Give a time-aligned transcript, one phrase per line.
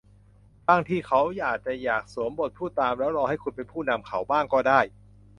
[0.69, 4.79] บางทีเขาอาจจะอยากสวมบทผู้ตามแล้วรอให้คุณเป็นผู้นำเขาบ้างก็ได้